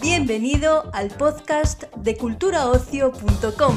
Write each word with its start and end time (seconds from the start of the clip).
Bienvenido 0.00 0.90
al 0.92 1.08
podcast 1.08 1.84
de 1.96 2.16
culturaocio.com. 2.16 3.76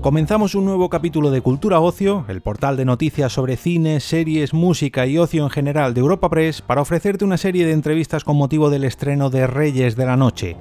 Comenzamos 0.00 0.54
un 0.54 0.64
nuevo 0.64 0.88
capítulo 0.88 1.30
de 1.30 1.40
Cultura 1.40 1.80
Ocio, 1.80 2.24
el 2.28 2.40
portal 2.40 2.76
de 2.76 2.84
noticias 2.84 3.32
sobre 3.32 3.56
cine, 3.56 4.00
series, 4.00 4.54
música 4.54 5.06
y 5.06 5.18
ocio 5.18 5.44
en 5.44 5.50
general 5.50 5.92
de 5.92 6.00
Europa 6.00 6.30
Press, 6.30 6.62
para 6.62 6.80
ofrecerte 6.80 7.24
una 7.24 7.36
serie 7.36 7.66
de 7.66 7.72
entrevistas 7.72 8.22
con 8.22 8.36
motivo 8.36 8.70
del 8.70 8.84
estreno 8.84 9.28
de 9.28 9.46
Reyes 9.46 9.96
de 9.96 10.06
la 10.06 10.16
Noche, 10.16 10.56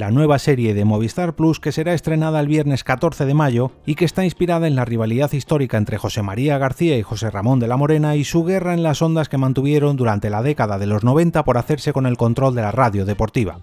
la 0.00 0.10
nueva 0.10 0.38
serie 0.38 0.72
de 0.72 0.86
Movistar 0.86 1.36
Plus 1.36 1.60
que 1.60 1.72
será 1.72 1.92
estrenada 1.92 2.40
el 2.40 2.46
viernes 2.46 2.84
14 2.84 3.26
de 3.26 3.34
mayo 3.34 3.70
y 3.84 3.96
que 3.96 4.06
está 4.06 4.24
inspirada 4.24 4.66
en 4.66 4.74
la 4.74 4.86
rivalidad 4.86 5.30
histórica 5.34 5.76
entre 5.76 5.98
José 5.98 6.22
María 6.22 6.56
García 6.56 6.96
y 6.96 7.02
José 7.02 7.30
Ramón 7.30 7.60
de 7.60 7.68
la 7.68 7.76
Morena 7.76 8.16
y 8.16 8.24
su 8.24 8.42
guerra 8.42 8.72
en 8.72 8.82
las 8.82 9.02
ondas 9.02 9.28
que 9.28 9.36
mantuvieron 9.36 9.96
durante 9.96 10.30
la 10.30 10.42
década 10.42 10.78
de 10.78 10.86
los 10.86 11.04
90 11.04 11.44
por 11.44 11.58
hacerse 11.58 11.92
con 11.92 12.06
el 12.06 12.16
control 12.16 12.54
de 12.54 12.62
la 12.62 12.72
radio 12.72 13.04
deportiva. 13.04 13.60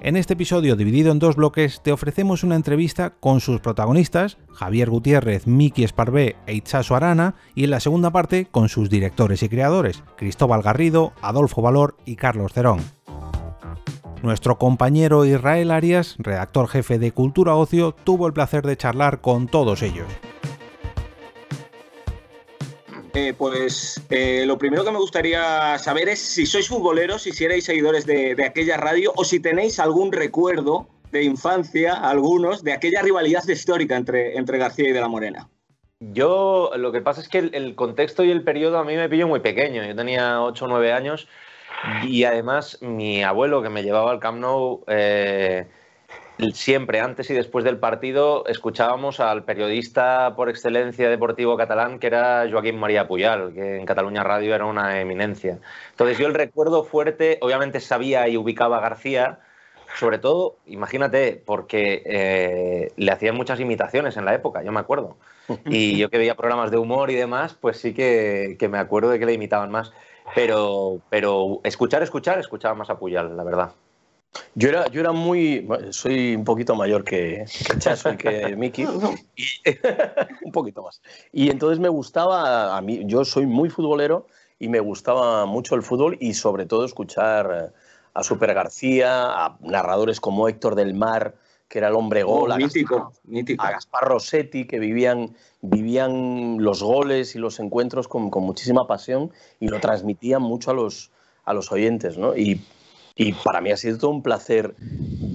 En 0.00 0.16
este 0.16 0.32
episodio 0.32 0.74
dividido 0.74 1.12
en 1.12 1.20
dos 1.20 1.36
bloques 1.36 1.82
te 1.84 1.92
ofrecemos 1.92 2.42
una 2.42 2.56
entrevista 2.56 3.10
con 3.10 3.38
sus 3.38 3.60
protagonistas, 3.60 4.38
Javier 4.52 4.90
Gutiérrez, 4.90 5.46
Miki 5.46 5.84
Esparvé 5.84 6.34
e 6.46 6.54
Itzaso 6.54 6.96
Arana, 6.96 7.36
y 7.54 7.62
en 7.62 7.70
la 7.70 7.78
segunda 7.78 8.10
parte 8.10 8.48
con 8.50 8.68
sus 8.68 8.90
directores 8.90 9.44
y 9.44 9.48
creadores, 9.48 10.02
Cristóbal 10.16 10.62
Garrido, 10.62 11.12
Adolfo 11.22 11.62
Valor 11.62 11.96
y 12.04 12.16
Carlos 12.16 12.52
Cerón. 12.52 12.97
Nuestro 14.22 14.58
compañero 14.58 15.24
Israel 15.24 15.70
Arias, 15.70 16.16
redactor 16.18 16.68
jefe 16.68 16.98
de 16.98 17.12
Cultura 17.12 17.54
Ocio, 17.54 17.92
tuvo 17.92 18.26
el 18.26 18.32
placer 18.32 18.66
de 18.66 18.76
charlar 18.76 19.20
con 19.20 19.46
todos 19.46 19.82
ellos. 19.82 20.06
Eh, 23.14 23.34
pues 23.36 24.00
eh, 24.10 24.44
lo 24.46 24.58
primero 24.58 24.84
que 24.84 24.90
me 24.90 24.98
gustaría 24.98 25.78
saber 25.78 26.08
es 26.08 26.20
si 26.20 26.46
sois 26.46 26.68
futboleros, 26.68 27.22
si 27.22 27.44
erais 27.44 27.64
seguidores 27.64 28.06
de, 28.06 28.36
aquella 28.44 28.76
radio 28.76 29.12
o 29.16 29.24
si 29.24 29.40
tenéis 29.40 29.78
algún 29.78 30.12
recuerdo 30.12 30.88
de 31.10 31.24
infancia, 31.24 31.94
algunos, 31.94 32.62
de 32.62 32.72
aquella 32.72 33.02
rivalidad 33.02 33.46
histórica 33.48 33.96
entre, 33.96 34.36
entre 34.36 34.58
García 34.58 34.90
y 34.90 34.92
de 34.92 35.00
la 35.00 35.08
Morena. 35.08 35.48
Yo, 36.00 36.70
lo 36.76 36.92
que 36.92 37.00
pasa 37.00 37.20
es 37.20 37.28
que 37.28 37.38
el, 37.38 37.74
contexto 37.74 38.22
y 38.22 38.30
el 38.30 38.44
periodo 38.44 38.78
a 38.78 38.84
mí 38.84 38.94
me 38.94 39.08
pilló 39.08 39.26
muy 39.26 39.40
pequeño. 39.40 39.84
Yo 39.84 39.96
tenía 39.96 40.40
8 40.42 40.64
o 40.64 40.68
9 40.68 40.92
años 40.92 41.26
y 42.02 42.24
además 42.24 42.78
mi 42.82 43.22
abuelo 43.22 43.62
que 43.62 43.68
me 43.68 43.82
llevaba 43.82 44.10
al 44.10 44.20
Camp 44.20 44.38
Nou 44.38 44.84
eh, 44.86 45.66
siempre 46.52 47.00
antes 47.00 47.30
y 47.30 47.34
después 47.34 47.64
del 47.64 47.78
partido 47.78 48.46
escuchábamos 48.46 49.20
al 49.20 49.44
periodista 49.44 50.34
por 50.36 50.48
excelencia 50.48 51.08
deportivo 51.08 51.56
catalán 51.56 51.98
que 51.98 52.06
era 52.06 52.46
Joaquín 52.50 52.78
María 52.78 53.08
Puyal, 53.08 53.52
que 53.52 53.76
en 53.76 53.86
Cataluña 53.86 54.22
Radio 54.22 54.54
era 54.54 54.64
una 54.64 55.00
eminencia. 55.00 55.58
Entonces 55.90 56.18
yo 56.18 56.26
el 56.26 56.34
recuerdo 56.34 56.84
fuerte, 56.84 57.38
obviamente 57.40 57.80
sabía 57.80 58.28
y 58.28 58.36
ubicaba 58.36 58.78
a 58.78 58.80
García, 58.80 59.40
sobre 59.96 60.18
todo, 60.18 60.58
imagínate, 60.66 61.42
porque 61.44 62.02
eh, 62.06 62.92
le 62.96 63.12
hacían 63.12 63.36
muchas 63.36 63.58
imitaciones 63.60 64.16
en 64.16 64.24
la 64.24 64.34
época, 64.34 64.62
yo 64.62 64.70
me 64.72 64.80
acuerdo. 64.80 65.16
Y 65.66 65.96
yo 65.96 66.10
que 66.10 66.18
veía 66.18 66.36
programas 66.36 66.70
de 66.70 66.78
humor 66.78 67.10
y 67.10 67.14
demás, 67.14 67.56
pues 67.60 67.78
sí 67.78 67.94
que, 67.94 68.56
que 68.58 68.68
me 68.68 68.78
acuerdo 68.78 69.10
de 69.10 69.18
que 69.18 69.26
le 69.26 69.32
imitaban 69.32 69.70
más. 69.70 69.92
Pero, 70.34 71.00
pero 71.08 71.60
escuchar, 71.64 72.02
escuchar, 72.02 72.38
escuchaba 72.38 72.74
más 72.74 72.90
a 72.90 72.98
Puyal, 72.98 73.36
la 73.36 73.44
verdad. 73.44 73.72
Yo 74.54 74.68
era, 74.68 74.88
yo 74.88 75.00
era 75.00 75.12
muy. 75.12 75.66
Soy 75.90 76.36
un 76.36 76.44
poquito 76.44 76.74
mayor 76.74 77.02
que, 77.04 77.46
que 77.80 78.10
y 78.10 78.16
que 78.16 78.56
Miki. 78.58 78.84
un 80.42 80.52
poquito 80.52 80.82
más. 80.82 81.00
Y 81.32 81.50
entonces 81.50 81.78
me 81.78 81.88
gustaba. 81.88 82.76
A 82.76 82.80
mí, 82.82 83.02
yo 83.06 83.24
soy 83.24 83.46
muy 83.46 83.70
futbolero 83.70 84.26
y 84.58 84.68
me 84.68 84.80
gustaba 84.80 85.46
mucho 85.46 85.74
el 85.74 85.82
fútbol 85.82 86.16
y 86.20 86.34
sobre 86.34 86.66
todo 86.66 86.84
escuchar 86.84 87.72
a 88.14 88.22
Super 88.22 88.52
García, 88.52 89.44
a 89.44 89.56
narradores 89.60 90.20
como 90.20 90.48
Héctor 90.48 90.74
del 90.74 90.94
Mar, 90.94 91.34
que 91.68 91.78
era 91.78 91.88
el 91.88 91.94
hombre 91.94 92.24
oh, 92.24 92.40
gol, 92.40 92.52
a, 92.52 92.56
mítico, 92.56 93.12
a 93.58 93.70
Gaspar 93.72 94.08
Rossetti, 94.08 94.66
que 94.66 94.78
vivían, 94.78 95.36
vivían 95.60 96.62
los 96.62 96.82
goles 96.82 97.34
y 97.34 97.38
los 97.38 97.60
encuentros 97.60 98.08
con, 98.08 98.30
con 98.30 98.44
muchísima 98.44 98.86
pasión 98.86 99.30
y 99.60 99.68
lo 99.68 99.80
transmitían 99.80 100.42
mucho 100.42 100.70
a 100.70 100.74
los, 100.74 101.10
a 101.44 101.52
los 101.52 101.70
oyentes. 101.70 102.16
¿no? 102.16 102.36
Y 102.36 102.60
y 103.20 103.32
para 103.32 103.60
mí 103.60 103.72
ha 103.72 103.76
sido 103.76 103.98
todo 103.98 104.12
un 104.12 104.22
placer 104.22 104.76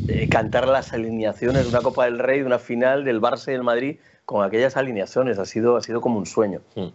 eh, 0.08 0.30
cantar 0.30 0.70
las 0.70 0.94
alineaciones 0.94 1.64
de 1.64 1.70
una 1.70 1.82
Copa 1.82 2.06
del 2.06 2.18
Rey, 2.18 2.40
de 2.40 2.46
una 2.46 2.58
final 2.58 3.04
del 3.04 3.20
Barça 3.20 3.50
y 3.50 3.52
del 3.52 3.64
Madrid 3.64 3.98
con 4.24 4.42
aquellas 4.42 4.78
alineaciones. 4.78 5.38
Ha 5.38 5.46
sido, 5.46 5.76
ha 5.76 5.82
sido 5.82 6.00
como 6.00 6.18
un 6.18 6.26
sueño. 6.26 6.62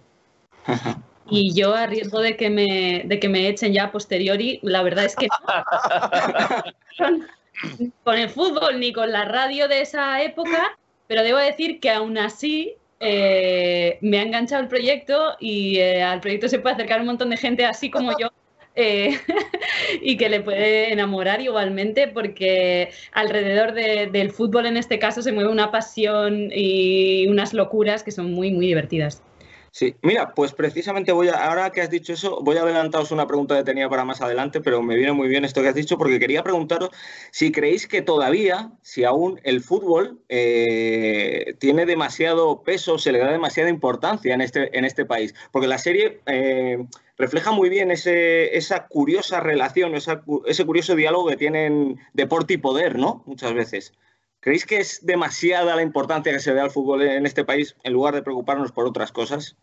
Y 1.30 1.52
yo, 1.52 1.74
a 1.74 1.86
riesgo 1.86 2.20
de 2.20 2.38
que, 2.38 2.48
me, 2.48 3.02
de 3.04 3.20
que 3.20 3.28
me 3.28 3.48
echen 3.48 3.74
ya 3.74 3.84
a 3.84 3.92
posteriori, 3.92 4.60
la 4.62 4.82
verdad 4.82 5.04
es 5.04 5.14
que 5.14 5.28
con 8.04 8.16
el 8.16 8.28
fútbol 8.28 8.80
ni 8.80 8.92
con 8.92 9.12
la 9.12 9.24
radio 9.24 9.68
de 9.68 9.80
esa 9.80 10.22
época, 10.22 10.78
pero 11.06 11.22
debo 11.22 11.38
decir 11.38 11.80
que 11.80 11.90
aún 11.90 12.18
así 12.18 12.76
eh, 13.00 13.98
me 14.00 14.18
ha 14.18 14.22
enganchado 14.22 14.62
el 14.62 14.68
proyecto 14.68 15.36
y 15.38 15.78
eh, 15.78 16.02
al 16.02 16.20
proyecto 16.20 16.48
se 16.48 16.58
puede 16.58 16.74
acercar 16.74 17.00
un 17.00 17.06
montón 17.06 17.30
de 17.30 17.36
gente 17.36 17.64
así 17.64 17.90
como 17.90 18.18
yo 18.18 18.28
eh, 18.74 19.18
y 20.02 20.16
que 20.16 20.28
le 20.28 20.40
puede 20.40 20.92
enamorar 20.92 21.40
igualmente 21.40 22.08
porque 22.08 22.90
alrededor 23.12 23.72
del 23.72 24.30
fútbol 24.30 24.66
en 24.66 24.76
este 24.76 24.98
caso 24.98 25.22
se 25.22 25.32
mueve 25.32 25.50
una 25.50 25.70
pasión 25.70 26.50
y 26.52 27.26
unas 27.28 27.54
locuras 27.54 28.02
que 28.02 28.10
son 28.10 28.32
muy, 28.32 28.50
muy 28.50 28.66
divertidas. 28.66 29.22
Sí, 29.70 29.94
mira, 30.02 30.34
pues 30.34 30.52
precisamente 30.52 31.12
voy 31.12 31.28
a, 31.28 31.34
ahora 31.46 31.70
que 31.70 31.80
has 31.82 31.90
dicho 31.90 32.12
eso, 32.12 32.40
voy 32.42 32.56
a 32.56 32.62
adelantaros 32.62 33.12
una 33.12 33.26
pregunta 33.26 33.56
que 33.56 33.64
tenía 33.64 33.88
para 33.88 34.04
más 34.04 34.20
adelante, 34.20 34.60
pero 34.60 34.82
me 34.82 34.96
viene 34.96 35.12
muy 35.12 35.28
bien 35.28 35.44
esto 35.44 35.62
que 35.62 35.68
has 35.68 35.74
dicho 35.74 35.98
porque 35.98 36.18
quería 36.18 36.42
preguntaros 36.42 36.90
si 37.30 37.52
creéis 37.52 37.86
que 37.86 38.02
todavía, 38.02 38.72
si 38.82 39.04
aún 39.04 39.40
el 39.44 39.60
fútbol 39.60 40.20
eh, 40.28 41.54
tiene 41.58 41.86
demasiado 41.86 42.62
peso, 42.62 42.98
se 42.98 43.12
le 43.12 43.18
da 43.18 43.30
demasiada 43.30 43.70
importancia 43.70 44.34
en 44.34 44.40
este, 44.40 44.76
en 44.76 44.84
este 44.84 45.04
país, 45.04 45.34
porque 45.52 45.68
la 45.68 45.78
serie 45.78 46.22
eh, 46.26 46.84
refleja 47.16 47.52
muy 47.52 47.68
bien 47.68 47.90
ese, 47.90 48.56
esa 48.56 48.86
curiosa 48.88 49.40
relación, 49.40 49.94
ese 49.94 50.64
curioso 50.64 50.94
diálogo 50.96 51.28
que 51.28 51.36
tienen 51.36 51.98
deporte 52.14 52.54
y 52.54 52.58
poder, 52.58 52.98
¿no? 52.98 53.22
Muchas 53.26 53.52
veces. 53.54 53.92
¿Creéis 54.40 54.66
que 54.66 54.78
es 54.78 55.04
demasiada 55.04 55.74
la 55.74 55.82
importancia 55.82 56.32
que 56.32 56.40
se 56.40 56.54
da 56.54 56.64
al 56.64 56.70
fútbol 56.70 57.02
en 57.02 57.26
este 57.26 57.44
país 57.44 57.76
en 57.82 57.92
lugar 57.92 58.14
de 58.14 58.22
preocuparnos 58.22 58.72
por 58.72 58.86
otras 58.86 59.12
cosas? 59.12 59.56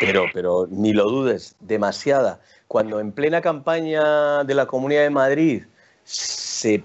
Pero, 0.00 0.26
pero 0.32 0.66
ni 0.70 0.92
lo 0.92 1.10
dudes, 1.10 1.56
demasiada. 1.60 2.40
Cuando 2.68 3.00
en 3.00 3.12
plena 3.12 3.40
campaña 3.40 4.44
de 4.44 4.54
la 4.54 4.66
Comunidad 4.66 5.02
de 5.02 5.10
Madrid 5.10 5.62
se 6.04 6.84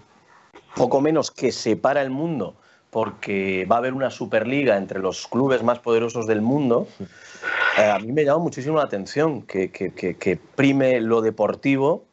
poco 0.75 1.01
menos 1.01 1.29
que 1.29 1.51
separa 1.51 2.01
el 2.01 2.09
mundo 2.09 2.55
porque 2.93 3.65
va 3.69 3.77
a 3.77 3.79
haber 3.79 3.93
una 3.93 4.11
superliga 4.11 4.77
entre 4.77 4.99
los 4.99 5.27
clubes 5.27 5.63
más 5.63 5.79
poderosos 5.79 6.27
del 6.27 6.41
mundo, 6.41 6.87
eh, 7.79 7.89
a 7.89 7.97
mí 7.97 8.11
me 8.11 8.23
llama 8.23 8.43
muchísimo 8.43 8.77
la 8.77 8.83
atención 8.83 9.41
que, 9.41 9.71
que, 9.71 10.39
prime 10.55 11.01
lo 11.01 11.21
deportivo, 11.21 12.05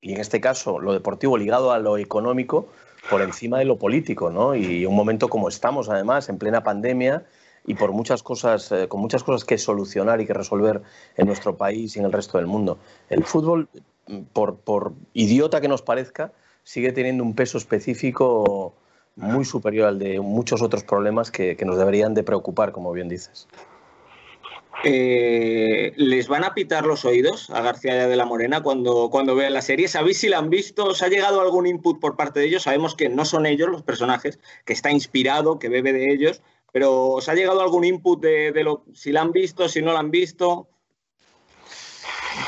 y 0.00 0.12
en 0.12 0.20
este 0.20 0.40
caso 0.40 0.78
lo 0.78 0.92
deportivo 0.92 1.36
ligado 1.36 1.72
a 1.72 1.80
lo 1.80 1.98
económico, 1.98 2.68
por 3.08 3.22
encima 3.22 3.58
de 3.58 3.64
lo 3.64 3.78
político, 3.78 4.30
¿no? 4.30 4.54
Y 4.54 4.84
un 4.84 4.94
momento 4.94 5.28
como 5.28 5.48
estamos, 5.48 5.88
además, 5.88 6.28
en 6.28 6.38
plena 6.38 6.62
pandemia, 6.62 7.24
y 7.66 7.74
por 7.74 7.92
muchas 7.92 8.22
cosas, 8.22 8.72
eh, 8.72 8.88
con 8.88 9.00
muchas 9.00 9.22
cosas 9.22 9.44
que 9.44 9.58
solucionar 9.58 10.20
y 10.20 10.26
que 10.26 10.34
resolver 10.34 10.82
en 11.16 11.26
nuestro 11.26 11.56
país 11.56 11.96
y 11.96 11.98
en 11.98 12.06
el 12.06 12.12
resto 12.12 12.38
del 12.38 12.46
mundo. 12.46 12.78
El 13.08 13.24
fútbol, 13.24 13.68
por, 14.32 14.92
idiota 15.12 15.60
que 15.60 15.68
nos 15.68 15.82
parezca, 15.82 16.32
sigue 16.64 16.92
teniendo 16.92 17.22
un 17.22 17.34
peso 17.34 17.58
específico 17.58 18.74
muy 19.16 19.44
superior 19.44 19.88
al 19.88 19.98
de 19.98 20.20
muchos 20.20 20.62
otros 20.62 20.84
problemas 20.84 21.30
que, 21.30 21.56
que 21.56 21.64
nos 21.64 21.76
deberían 21.76 22.14
de 22.14 22.22
preocupar, 22.22 22.72
como 22.72 22.92
bien 22.92 23.08
dices. 23.08 23.46
Eh, 24.82 25.92
¿Les 25.96 26.28
van 26.28 26.44
a 26.44 26.54
pitar 26.54 26.86
los 26.86 27.04
oídos 27.04 27.50
a 27.50 27.60
García 27.60 28.08
de 28.08 28.16
la 28.16 28.24
Morena 28.24 28.62
cuando, 28.62 29.10
cuando 29.10 29.34
vean 29.34 29.52
la 29.52 29.62
serie? 29.62 29.88
¿Sabéis 29.88 30.20
si 30.20 30.28
la 30.28 30.38
han 30.38 30.48
visto? 30.48 30.86
¿Os 30.86 31.02
ha 31.02 31.08
llegado 31.08 31.40
algún 31.40 31.66
input 31.66 32.00
por 32.00 32.16
parte 32.16 32.40
de 32.40 32.46
ellos? 32.46 32.62
Sabemos 32.62 32.94
que 32.94 33.08
no 33.08 33.24
son 33.24 33.44
ellos 33.44 33.68
los 33.68 33.82
personajes, 33.82 34.38
que 34.64 34.72
está 34.72 34.90
inspirado, 34.90 35.58
que 35.58 35.68
bebe 35.68 35.92
de 35.92 36.12
ellos, 36.12 36.40
pero 36.72 37.08
¿os 37.08 37.28
ha 37.28 37.34
llegado 37.34 37.60
algún 37.60 37.84
input 37.84 38.22
de, 38.22 38.52
lo, 38.64 38.84
si 38.94 39.12
la 39.12 39.20
han 39.20 39.32
visto, 39.32 39.68
si 39.68 39.82
no 39.82 39.92
la 39.92 39.98
han 39.98 40.10
visto? 40.10 40.68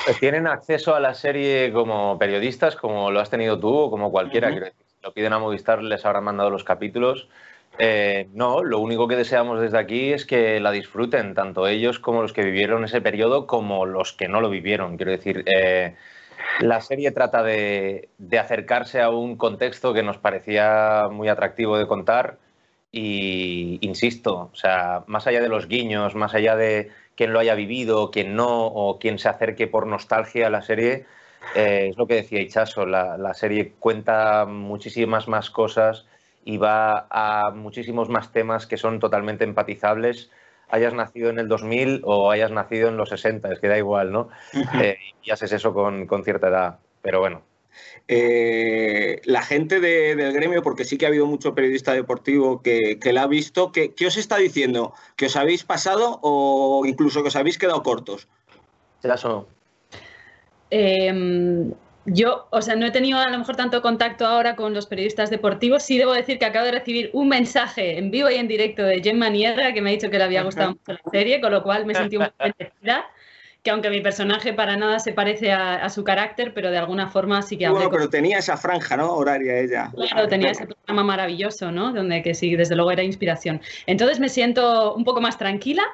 Pues 0.07 0.19
tienen 0.19 0.47
acceso 0.47 0.95
a 0.95 1.01
la 1.01 1.15
serie 1.15 1.71
como 1.73 2.19
periodistas, 2.19 2.77
como 2.77 3.11
lo 3.11 3.21
has 3.21 3.31
tenido 3.31 3.61
tú 3.61 3.75
o 3.75 3.91
como 3.91 4.11
cualquiera. 4.11 4.55
que 4.55 4.73
lo 5.03 5.13
piden 5.13 5.35
a 5.35 5.39
Movistar, 5.39 5.83
les 5.83 6.05
habrán 6.07 6.25
mandado 6.25 6.49
los 6.49 6.65
capítulos. 6.65 7.29
Eh, 7.79 8.29
no, 8.33 8.63
lo 8.63 8.79
único 8.81 9.09
que 9.09 9.17
deseamos 9.17 9.61
desde 9.61 9.79
aquí 9.79 10.13
es 10.13 10.27
que 10.27 10.61
la 10.61 10.71
disfruten, 10.71 11.35
tanto 11.35 11.67
ellos 11.67 11.99
como 11.99 12.23
los 12.23 12.33
que 12.33 12.45
vivieron 12.45 12.85
ese 12.85 13.01
periodo, 13.01 13.47
como 13.47 13.87
los 13.87 14.13
que 14.13 14.29
no 14.29 14.41
lo 14.41 14.51
vivieron. 14.51 14.97
Quiero 14.97 15.13
decir, 15.13 15.45
eh, 15.47 15.95
la 16.61 16.81
serie 16.81 17.13
trata 17.13 17.43
de, 17.43 18.11
acercarse 18.39 19.01
a 19.01 19.11
un 19.11 19.37
contexto 19.37 19.95
que 19.95 20.03
nos 20.03 20.19
parecía 20.19 21.09
muy 21.11 21.29
atractivo 21.29 21.79
de 21.79 21.87
contar 21.87 22.39
y 22.91 23.79
insisto, 23.81 24.51
o 24.53 24.57
sea, 24.57 25.05
más 25.07 25.27
allá 25.27 25.41
de 25.41 25.49
los 25.49 25.67
guiños, 25.67 26.15
más 26.15 26.35
allá 26.35 26.57
de 26.57 26.91
quien 27.17 27.33
lo 27.33 27.39
haya 27.41 27.55
vivido, 27.55 28.11
quien 28.11 28.37
no, 28.37 28.67
o 28.67 28.99
quien 28.99 29.19
se 29.19 29.29
acerque 29.29 29.67
por 29.67 29.87
nostalgia 29.87 30.49
a 30.49 30.51
la 30.51 30.63
serie, 30.63 31.07
eh, 31.57 31.89
es 31.91 31.97
lo 31.97 32.07
que 32.07 32.17
decía 32.17 32.41
Ichaso, 32.43 32.87
la, 32.87 33.17
la, 33.17 33.35
serie 33.35 33.73
cuenta 33.79 34.45
muchísimas 34.47 35.29
más 35.29 35.51
cosas 35.51 36.07
y 36.45 36.57
va 36.57 37.07
a 37.11 37.51
muchísimos 37.51 38.09
más 38.09 38.33
temas 38.33 38.67
que 38.67 38.77
son 38.77 38.99
totalmente 39.01 39.45
empatizables, 39.45 40.31
hayas 40.69 40.95
nacido 40.95 41.31
en 41.31 41.39
el 41.39 41.49
2000 41.49 42.03
o 42.05 42.31
hayas 42.31 42.51
nacido 42.51 42.89
en 42.89 42.97
los 42.97 43.11
60, 43.11 43.53
es 43.53 43.61
que 43.61 43.69
da 43.69 43.79
igual, 43.79 44.13
¿no? 44.13 44.29
Eh, 44.83 44.99
y 45.23 45.31
haces 45.31 45.53
eso 45.53 45.73
con, 45.73 46.07
con 46.07 46.25
cierta 46.25 46.49
edad, 46.49 46.79
pero 47.03 47.21
bueno, 47.21 47.43
eh, 48.09 49.21
la 49.25 49.43
gente 49.43 49.81
del 49.81 50.33
gremio, 50.33 50.63
porque 50.63 50.85
sí 50.85 50.99
que 50.99 51.07
ha 51.07 51.09
habido 51.09 51.27
mucho 51.27 51.55
periodista 51.55 51.93
deportivo 51.93 52.63
que, 52.63 52.99
que 53.01 53.13
la 53.13 53.23
ha 53.23 53.27
visto, 53.27 53.73
¿qué, 53.73 53.95
os 54.07 54.17
está 54.17 54.37
diciendo? 54.37 54.93
¿Que 55.17 55.27
os 55.27 55.37
habéis 55.37 55.65
pasado 55.65 56.19
o 56.23 56.85
incluso 56.87 57.23
que 57.23 57.29
os 57.29 57.37
habéis 57.37 57.59
quedado 57.59 57.83
cortos? 57.83 58.29
Eso. 59.03 59.49
Eh, 60.71 61.73
yo, 62.07 62.49
o 62.51 62.63
sea, 62.63 62.75
no 62.75 62.87
he 62.87 62.91
tenido 62.91 63.19
a 63.19 63.29
lo 63.29 63.39
mejor 63.39 63.57
tanto 63.57 63.81
contacto 63.83 64.27
ahora 64.27 64.57
con 64.57 64.75
los 64.75 64.87
periodistas 64.87 65.31
deportivos. 65.31 65.83
Sí 65.83 65.99
debo 65.99 66.13
decir 66.13 66.39
que 66.39 66.45
acabo 66.45 66.67
de 66.67 66.73
recibir 66.73 67.11
un 67.13 67.29
mensaje 67.29 67.99
en 67.99 68.11
vivo 68.11 68.31
y 68.31 68.35
en 68.35 68.49
directo 68.49 68.83
de 68.83 69.03
Gemma 69.03 69.29
Niedra 69.29 69.73
que 69.73 69.81
me 69.81 69.91
ha 69.91 69.93
dicho 69.93 70.11
que 70.11 70.19
le 70.19 70.25
había 70.25 70.43
gustado 70.43 70.71
mucho 70.87 71.01
la 71.05 71.11
serie, 71.11 71.41
con 71.41 71.53
lo 71.53 71.63
cual 71.63 71.87
me 71.87 71.95
sentí 71.95 72.19
muy 72.19 72.29
bendecida 72.39 73.07
que 73.63 73.71
aunque 73.71 73.91
mi 73.91 74.01
personaje 74.01 74.53
para 74.53 74.77
nada 74.77 74.99
se 74.99 75.13
parece 75.13 75.53
a, 75.53 75.89
su 75.89 76.03
carácter, 76.03 76.53
pero 76.53 76.71
de 76.71 76.79
alguna 76.79 77.09
forma 77.09 77.43
sí 77.43 77.57
que... 77.57 77.69
Bueno, 77.69 77.91
pero 77.91 78.09
tenía 78.11 78.39
esa 78.39 78.57
franja, 78.57 78.97
¿no? 78.97 79.13
Horaria 79.13 79.57
ella. 79.61 79.93
Claro, 79.95 80.27
tenía 80.27 80.51
ese 80.51 80.67
programa 80.67 81.05
maravilloso, 81.05 81.71
¿no? 81.71 81.93
Donde 81.93 82.23
que 82.23 82.35
sí, 82.35 82.57
desde 82.57 82.75
luego 82.75 82.91
era 82.91 83.05
inspiración. 83.05 83.61
Entonces 83.87 84.19
me 84.19 84.29
siento 84.29 84.95
un 84.95 85.05
poco 85.05 85.21
más 85.21 85.39
tranquila 85.39 85.85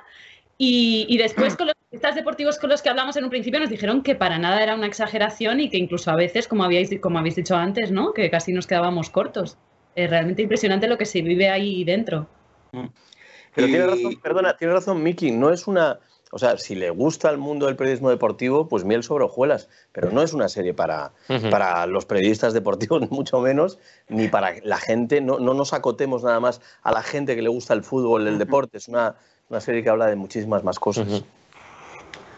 y, 0.58 1.16
después 1.18 1.56
con 1.56 1.68
los 1.68 1.76
periodistas 1.76 2.16
deportivos 2.16 2.58
con 2.58 2.68
los 2.68 2.82
que 2.82 2.88
hablamos 2.88 3.16
en 3.16 3.24
un 3.24 3.30
principio 3.30 3.60
nos 3.60 3.70
dijeron 3.70 4.02
que 4.02 4.16
para 4.16 4.38
nada 4.38 4.62
era 4.62 4.74
una 4.74 4.86
exageración 4.86 5.60
y 5.60 5.70
que 5.70 5.78
incluso 5.78 6.10
a 6.10 6.16
veces, 6.16 6.48
como, 6.48 6.64
habíais, 6.64 6.90
como 7.00 7.18
habéis 7.18 7.36
dicho 7.36 7.54
antes, 7.54 7.92
¿no? 7.92 8.12
Que 8.12 8.28
casi 8.28 8.52
nos 8.52 8.66
quedábamos 8.66 9.08
cortos. 9.08 9.56
Es 9.94 10.10
realmente 10.10 10.42
impresionante 10.42 10.88
lo 10.88 10.98
que 10.98 11.06
se 11.06 11.22
vive 11.22 11.48
ahí 11.48 11.84
dentro. 11.84 12.28
Pero 12.72 13.66
tiene 13.68 13.86
razón, 13.86 14.20
perdona, 14.20 14.56
tiene 14.56 14.74
razón 14.74 15.02
Miki, 15.02 15.30
no 15.30 15.50
es 15.50 15.66
una 15.66 16.00
o 16.30 16.38
sea, 16.38 16.58
si 16.58 16.74
le 16.74 16.90
gusta 16.90 17.30
el 17.30 17.38
mundo 17.38 17.66
del 17.66 17.76
periodismo 17.76 18.10
deportivo, 18.10 18.68
pues 18.68 18.84
miel 18.84 19.02
sobre 19.02 19.24
hojuelas. 19.24 19.68
Pero 19.92 20.10
no 20.10 20.22
es 20.22 20.34
una 20.34 20.48
serie 20.48 20.74
para, 20.74 21.12
para 21.50 21.86
los 21.86 22.04
periodistas 22.04 22.52
deportivos, 22.52 23.00
ni 23.00 23.08
mucho 23.08 23.40
menos, 23.40 23.78
ni 24.08 24.28
para 24.28 24.54
la 24.62 24.76
gente. 24.76 25.20
No, 25.20 25.38
no, 25.38 25.54
nos 25.54 25.72
acotemos 25.72 26.22
nada 26.24 26.38
más 26.40 26.60
a 26.82 26.92
la 26.92 27.02
gente 27.02 27.34
que 27.34 27.42
le 27.42 27.48
gusta 27.48 27.72
el 27.72 27.82
fútbol, 27.82 28.28
el 28.28 28.38
deporte. 28.38 28.76
Es 28.76 28.88
una, 28.88 29.16
una 29.48 29.60
serie 29.60 29.82
que 29.82 29.88
habla 29.88 30.06
de 30.06 30.16
muchísimas 30.16 30.64
más 30.64 30.78
cosas. 30.78 31.24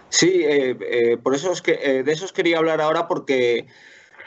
Sí, 0.08 0.42
eh, 0.44 0.76
eh, 0.80 1.16
por 1.16 1.34
eso 1.34 1.52
es 1.52 1.62
que 1.62 1.78
eh, 1.82 2.02
de 2.02 2.12
eso 2.12 2.24
os 2.24 2.32
quería 2.32 2.58
hablar 2.58 2.80
ahora 2.80 3.06
porque 3.06 3.66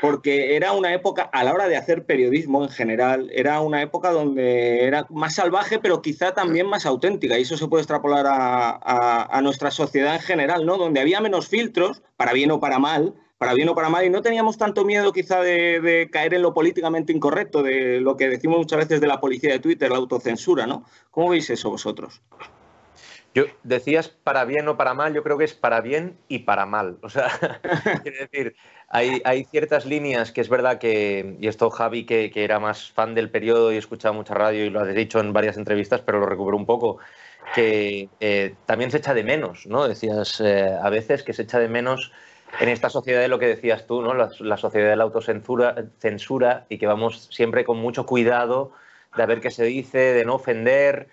porque 0.03 0.57
era 0.57 0.73
una 0.73 0.93
época, 0.93 1.29
a 1.31 1.45
la 1.45 1.53
hora 1.53 1.69
de 1.69 1.77
hacer 1.77 2.05
periodismo 2.05 2.61
en 2.61 2.69
general, 2.69 3.29
era 3.33 3.61
una 3.61 3.81
época 3.81 4.11
donde 4.11 4.83
era 4.83 5.07
más 5.09 5.35
salvaje, 5.35 5.79
pero 5.79 6.01
quizá 6.01 6.33
también 6.33 6.67
más 6.67 6.85
auténtica, 6.85 7.39
y 7.39 7.43
eso 7.43 7.55
se 7.55 7.69
puede 7.69 7.83
extrapolar 7.83 8.25
a, 8.27 9.39
nuestra 9.41 9.71
sociedad 9.71 10.15
en 10.15 10.19
general, 10.19 10.65
¿no? 10.65 10.77
Donde 10.77 10.99
había 10.99 11.21
menos 11.21 11.47
filtros, 11.47 12.01
para 12.17 12.33
bien 12.33 12.51
o 12.51 12.59
para 12.59 12.79
mal, 12.79 13.13
para 13.37 13.53
bien 13.53 13.69
o 13.69 13.75
para 13.75 13.87
mal, 13.87 14.03
y 14.03 14.09
no 14.09 14.21
teníamos 14.21 14.57
tanto 14.57 14.83
miedo 14.83 15.13
quizá 15.13 15.39
de, 15.39 16.09
caer 16.11 16.33
en 16.33 16.41
lo 16.41 16.53
políticamente 16.53 17.13
incorrecto, 17.13 17.63
de 17.63 18.01
lo 18.01 18.17
que 18.17 18.27
decimos 18.27 18.57
muchas 18.57 18.79
veces 18.79 18.99
de 18.99 19.07
la 19.07 19.21
policía 19.21 19.53
de 19.53 19.59
Twitter, 19.59 19.89
la 19.89 19.99
autocensura, 19.99 20.67
¿no? 20.67 20.83
¿Cómo 21.11 21.29
veis 21.29 21.49
eso 21.49 21.69
vosotros? 21.69 22.21
Yo 23.33 23.45
decías 23.63 24.09
para 24.09 24.45
bien 24.45 24.67
o 24.67 24.77
para 24.77 24.93
mal, 24.93 25.13
yo 25.13 25.23
creo 25.23 25.37
que 25.37 25.45
es 25.45 25.53
para 25.53 25.81
bien 25.81 26.17
y 26.27 26.39
para 26.39 26.65
mal. 26.65 26.97
O 27.01 27.09
sea, 27.09 27.29
decir, 28.03 28.55
hay, 28.89 29.43
ciertas 29.45 29.85
líneas 29.85 30.31
que 30.31 30.41
es 30.41 30.49
verdad 30.49 30.77
que, 30.77 31.35
y 31.39 31.47
esto 31.47 31.71
Javi, 31.71 32.05
que, 32.05 32.31
era 32.35 32.59
más 32.59 32.91
fan 32.91 33.15
del 33.15 33.31
periodo 33.31 33.73
y 33.73 33.77
escuchaba 33.77 34.15
mucha 34.15 34.35
radio 34.35 34.65
y 34.65 34.69
lo 34.69 34.81
has 34.81 34.93
dicho 34.93 35.19
en 35.19 35.33
varias 35.33 35.57
entrevistas, 35.57 36.01
pero 36.01 36.19
lo 36.19 36.27
recuperó 36.27 36.57
un 36.57 36.67
poco, 36.67 36.99
que 37.55 38.09
eh, 38.19 38.55
también 38.67 38.91
se 38.91 38.97
echa 38.97 39.15
de 39.15 39.23
menos, 39.23 39.65
¿no? 39.65 39.87
Decías 39.87 40.39
eh, 40.39 40.77
a 40.79 40.89
veces 40.91 41.23
que 41.23 41.33
se 41.33 41.41
echa 41.41 41.57
de 41.57 41.69
menos 41.69 42.11
en 42.59 42.69
esta 42.69 42.89
sociedad 42.89 43.21
de 43.21 43.27
lo 43.27 43.39
que 43.39 43.47
decías 43.47 43.87
tú, 43.87 44.01
¿no? 44.01 44.13
La, 44.13 44.57
sociedad 44.57 44.89
de 44.89 44.95
la 44.95 45.05
autocensura 45.05 45.75
censura, 45.97 46.65
y 46.69 46.77
que 46.77 46.85
vamos 46.85 47.29
siempre 47.31 47.65
con 47.65 47.79
mucho 47.79 48.05
cuidado 48.05 48.73
de 49.17 49.25
ver 49.25 49.41
qué 49.41 49.49
se 49.49 49.63
dice, 49.63 49.97
de 49.97 50.25
no 50.25 50.35
ofender. 50.35 51.09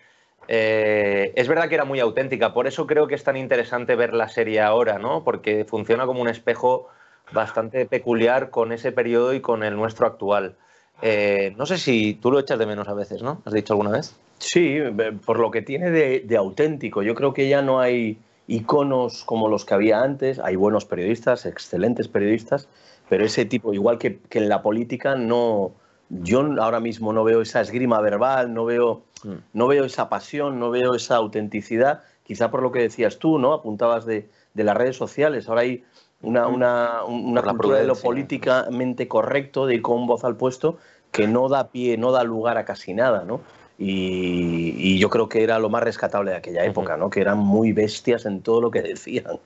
Eh, 0.52 1.32
es 1.36 1.46
verdad 1.46 1.68
que 1.68 1.76
era 1.76 1.84
muy 1.84 2.00
auténtica, 2.00 2.52
por 2.52 2.66
eso 2.66 2.84
creo 2.84 3.06
que 3.06 3.14
es 3.14 3.22
tan 3.22 3.36
interesante 3.36 3.94
ver 3.94 4.12
la 4.12 4.28
serie 4.28 4.60
ahora, 4.60 4.98
¿no? 4.98 5.22
Porque 5.22 5.64
funciona 5.64 6.06
como 6.06 6.20
un 6.20 6.28
espejo 6.28 6.88
bastante 7.30 7.86
peculiar 7.86 8.50
con 8.50 8.72
ese 8.72 8.90
periodo 8.90 9.32
y 9.32 9.40
con 9.40 9.62
el 9.62 9.76
nuestro 9.76 10.08
actual. 10.08 10.56
Eh, 11.02 11.54
no 11.56 11.66
sé 11.66 11.78
si 11.78 12.14
tú 12.14 12.32
lo 12.32 12.40
echas 12.40 12.58
de 12.58 12.66
menos 12.66 12.88
a 12.88 12.94
veces, 12.94 13.22
¿no? 13.22 13.40
¿Has 13.44 13.52
dicho 13.52 13.74
alguna 13.74 13.92
vez? 13.92 14.16
Sí, 14.38 14.78
por 15.24 15.38
lo 15.38 15.52
que 15.52 15.62
tiene 15.62 15.92
de, 15.92 16.36
auténtico. 16.36 17.04
Yo 17.04 17.14
creo 17.14 17.32
que 17.32 17.48
ya 17.48 17.62
no 17.62 17.78
hay 17.78 18.18
iconos 18.48 19.22
como 19.22 19.46
los 19.46 19.64
que 19.64 19.74
había 19.74 20.02
antes. 20.02 20.40
Hay 20.40 20.56
buenos 20.56 20.84
periodistas, 20.84 21.46
excelentes 21.46 22.08
periodistas, 22.08 22.66
pero 23.08 23.24
ese 23.24 23.44
tipo, 23.44 23.72
igual 23.72 23.98
que, 23.98 24.18
en 24.32 24.48
la 24.48 24.62
política, 24.62 25.14
no. 25.14 25.70
Yo 26.10 26.40
ahora 26.60 26.80
mismo 26.80 27.12
no 27.12 27.24
veo 27.24 27.40
esa 27.40 27.60
esgrima 27.60 28.00
verbal, 28.00 28.52
no 28.52 28.64
veo, 28.64 29.02
mm. 29.24 29.34
no 29.52 29.66
veo 29.68 29.84
esa 29.84 30.08
pasión, 30.08 30.58
no 30.58 30.70
veo 30.70 30.94
esa 30.94 31.16
autenticidad. 31.16 32.02
Quizá 32.24 32.50
por 32.50 32.62
lo 32.62 32.72
que 32.72 32.80
decías 32.80 33.18
tú, 33.18 33.38
¿no? 33.38 33.52
Apuntabas 33.52 34.04
de, 34.04 34.28
de 34.54 34.64
las 34.64 34.76
redes 34.76 34.96
sociales. 34.96 35.48
Ahora 35.48 35.62
hay 35.62 35.84
una, 36.22 36.48
una, 36.48 37.04
una 37.04 37.42
cultura 37.42 37.78
de 37.78 37.86
lo 37.86 37.96
políticamente 37.96 39.08
correcto, 39.08 39.66
de 39.66 39.76
ir 39.76 39.82
con 39.82 40.06
voz 40.06 40.24
al 40.24 40.36
puesto, 40.36 40.78
que 41.12 41.26
no 41.26 41.48
da 41.48 41.68
pie, 41.68 41.96
no 41.96 42.12
da 42.12 42.24
lugar 42.24 42.58
a 42.58 42.64
casi 42.64 42.92
nada, 42.92 43.24
¿no? 43.24 43.40
Y, 43.82 44.98
yo 44.98 45.08
creo 45.08 45.30
que 45.30 45.42
era 45.42 45.58
lo 45.58 45.70
más 45.70 45.82
rescatable 45.82 46.32
de 46.32 46.36
aquella 46.36 46.64
época, 46.66 46.98
¿no? 46.98 47.08
Que 47.08 47.22
eran 47.22 47.38
muy 47.38 47.72
bestias 47.72 48.26
en 48.26 48.42
todo 48.42 48.60
lo 48.60 48.70
que 48.70 48.82
decían, 48.82 49.40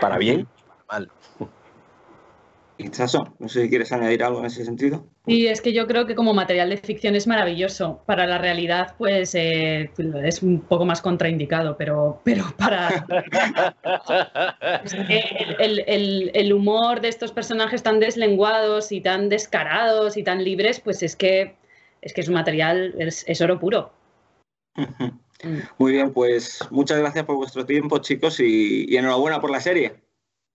para 0.00 0.16
bien 0.16 0.40
y 0.40 0.44
para 0.44 1.00
mal. 1.00 1.10
Ichazo, 2.78 3.34
no 3.38 3.48
sé 3.48 3.62
si 3.62 3.68
quieres 3.70 3.90
añadir 3.90 4.22
algo 4.22 4.40
en 4.40 4.46
ese 4.46 4.64
sentido. 4.64 5.06
Sí, 5.26 5.46
es 5.46 5.62
que 5.62 5.72
yo 5.72 5.86
creo 5.86 6.06
que 6.06 6.14
como 6.14 6.34
material 6.34 6.68
de 6.68 6.76
ficción 6.76 7.16
es 7.16 7.26
maravilloso. 7.26 8.02
Para 8.04 8.26
la 8.26 8.36
realidad, 8.36 8.94
pues 8.98 9.34
eh, 9.34 9.90
es 10.24 10.42
un 10.42 10.60
poco 10.60 10.84
más 10.84 11.00
contraindicado, 11.00 11.76
pero, 11.78 12.20
pero 12.22 12.44
para. 12.58 13.06
el, 15.58 16.30
el, 16.34 16.52
humor 16.52 17.00
de 17.00 17.08
estos 17.08 17.32
personajes 17.32 17.82
tan 17.82 17.98
deslenguados 17.98 18.92
y 18.92 19.00
tan 19.00 19.30
descarados 19.30 20.18
y 20.18 20.22
tan 20.22 20.44
libres, 20.44 20.80
pues 20.80 21.02
es 21.02 21.16
que 21.16 21.56
es, 22.02 22.12
que 22.12 22.20
es 22.20 22.28
un 22.28 22.34
material, 22.34 22.94
es, 22.98 23.40
oro 23.40 23.58
puro. 23.58 23.90
Muy 25.78 25.92
bien, 25.92 26.12
pues 26.12 26.60
muchas 26.70 26.98
gracias 26.98 27.24
por 27.24 27.36
vuestro 27.36 27.64
tiempo, 27.64 27.98
chicos, 27.98 28.40
y, 28.40 28.86
y 28.88 28.96
enhorabuena 28.96 29.40
por 29.40 29.50
la 29.50 29.60
serie. 29.60 29.94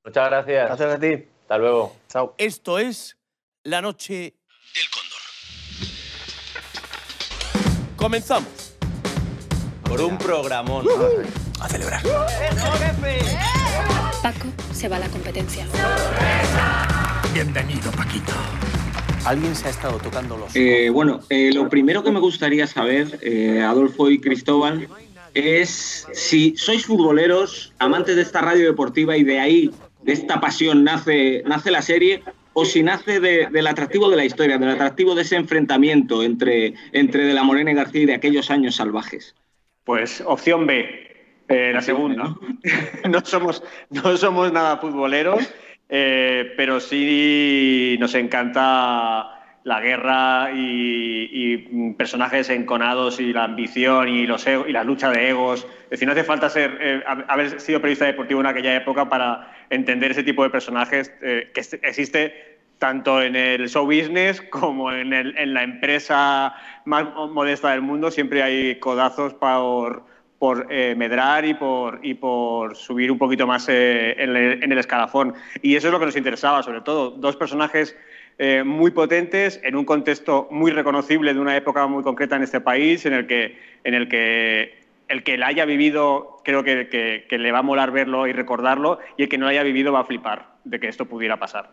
Muchas 0.03 0.29
gracias. 0.29 0.67
Gracias 0.67 0.95
a 0.95 0.99
ti. 0.99 1.25
Hasta 1.51 1.59
luego. 1.59 1.93
Chao. 2.07 2.33
Esto 2.37 2.79
es 2.79 3.17
La 3.65 3.81
Noche 3.81 4.37
del 4.73 4.83
Cóndor. 4.89 5.19
Comenzamos. 7.97 8.77
Por 9.83 9.99
un 9.99 10.17
programón. 10.17 10.85
A 11.59 11.67
celebrar. 11.67 12.03
Paco 14.23 14.47
se 14.73 14.87
va 14.87 14.95
a 14.95 14.99
la 14.99 15.09
competencia. 15.09 15.67
Bienvenido, 17.33 17.91
Paquito. 17.97 18.31
Alguien 19.25 19.53
se 19.53 19.67
ha 19.67 19.71
estado 19.71 19.97
tocando 19.97 20.37
los. 20.37 20.55
Eh, 20.55 20.89
bueno, 20.89 21.19
eh, 21.27 21.51
lo 21.53 21.67
primero 21.67 22.01
que 22.01 22.11
me 22.11 22.21
gustaría 22.21 22.65
saber, 22.65 23.19
eh, 23.21 23.61
Adolfo 23.61 24.09
y 24.09 24.21
Cristóbal, 24.21 24.87
es 25.33 26.07
si 26.13 26.55
sois 26.55 26.85
futboleros, 26.85 27.73
amantes 27.77 28.15
de 28.15 28.21
esta 28.21 28.39
radio 28.39 28.65
deportiva 28.65 29.17
y 29.17 29.25
de 29.25 29.39
ahí 29.41 29.71
de 30.03 30.13
esta 30.13 30.39
pasión 30.39 30.83
nace, 30.83 31.43
nace 31.45 31.71
la 31.71 31.81
serie 31.81 32.23
o 32.53 32.65
si 32.65 32.83
nace 32.83 33.19
del 33.19 33.67
atractivo 33.67 34.09
de 34.09 34.17
la 34.17 34.25
historia, 34.25 34.57
del 34.57 34.69
atractivo 34.69 35.15
de 35.15 35.21
ese 35.21 35.35
enfrentamiento 35.35 36.23
entre, 36.23 36.73
entre 36.91 37.23
De 37.23 37.33
la 37.33 37.43
Morena 37.43 37.71
y 37.71 37.75
García 37.75 38.01
y 38.01 38.05
de 38.05 38.15
aquellos 38.15 38.51
años 38.51 38.75
salvajes. 38.75 39.35
Pues 39.85 40.21
opción 40.25 40.67
B, 40.67 41.11
eh, 41.47 41.71
la 41.73 41.81
segunda. 41.81 42.35
no, 43.09 43.25
somos, 43.25 43.63
no 43.89 44.17
somos 44.17 44.51
nada 44.51 44.77
futboleros, 44.77 45.53
eh, 45.89 46.53
pero 46.57 46.79
sí 46.79 47.95
nos 47.99 48.15
encanta 48.15 49.40
la 49.63 49.79
guerra 49.79 50.49
y, 50.53 51.93
personajes 51.97 52.49
enconados 52.49 53.19
y 53.19 53.31
la 53.31 53.43
ambición 53.43 54.09
y, 54.09 54.25
los 54.25 54.45
y 54.47 54.71
la 54.71 54.83
lucha 54.83 55.11
de 55.11 55.29
egos. 55.29 55.67
Es 55.83 55.91
decir, 55.91 56.07
no 56.07 56.13
hace 56.13 56.23
falta 56.23 56.49
ser, 56.49 56.77
eh, 56.81 57.03
haber 57.27 57.59
sido 57.59 57.79
periodista 57.79 58.05
deportivo 58.05 58.39
en 58.39 58.47
aquella 58.47 58.75
época 58.75 59.07
para 59.07 59.53
entender 59.69 60.11
ese 60.11 60.23
tipo 60.23 60.43
de 60.43 60.49
personajes 60.49 61.13
eh, 61.21 61.51
que 61.53 61.61
existe 61.83 62.59
tanto 62.79 63.21
en 63.21 63.35
el 63.35 63.69
show 63.69 63.85
business 63.85 64.41
como 64.41 64.91
en, 64.91 65.13
el- 65.13 65.37
en 65.37 65.53
la 65.53 65.61
empresa 65.63 66.55
más 66.85 67.05
modesta 67.29 67.69
del 67.71 67.81
mundo, 67.81 68.09
siempre 68.09 68.41
hay 68.41 68.79
codazos 68.79 69.35
por, 69.35 70.03
por 70.39 70.65
eh, 70.71 70.95
medrar 70.97 71.45
y 71.45 71.53
por, 71.53 71.99
y 72.01 72.15
por 72.15 72.75
subir 72.75 73.11
un 73.11 73.19
poquito 73.19 73.45
más 73.45 73.69
en 73.69 74.35
el 74.35 74.77
escalafón. 74.79 75.35
Y 75.61 75.75
eso 75.75 75.87
es 75.89 75.93
lo 75.93 75.99
que 75.99 76.07
nos 76.07 76.17
interesaba, 76.17 76.63
sobre 76.63 76.81
todo. 76.81 77.11
Dos 77.11 77.35
personajes 77.35 77.95
eh, 78.43 78.63
muy 78.63 78.89
potentes 78.89 79.59
en 79.63 79.75
un 79.75 79.85
contexto 79.85 80.47
muy 80.49 80.71
reconocible 80.71 81.31
de 81.35 81.39
una 81.39 81.55
época 81.55 81.85
muy 81.85 82.01
concreta 82.01 82.35
en 82.37 82.41
este 82.41 82.59
país, 82.59 83.05
en 83.05 83.13
el 83.13 83.27
que, 83.27 83.55
en 83.83 83.93
el 83.93 84.07
que 84.09 84.81
el 85.09 85.23
que 85.23 85.37
la 85.37 85.47
haya 85.47 85.65
vivido 85.65 86.37
creo 86.43 86.63
que, 86.63 86.87
que- 86.87 87.25
que 87.29 87.37
le 87.37 87.51
va 87.51 87.59
a 87.59 87.61
molar 87.63 87.91
verlo 87.91 88.25
y 88.27 88.31
recordarlo, 88.33 88.97
y 89.17 89.23
el 89.23 89.29
que 89.29 89.37
no 89.37 89.45
la 89.45 89.51
haya 89.51 89.63
vivido 89.63 89.91
va 89.91 89.99
a 89.99 90.05
flipar 90.05 90.55
de 90.63 90.79
que 90.79 90.87
esto 90.87 91.05
pudiera 91.05 91.37
pasar. 91.37 91.69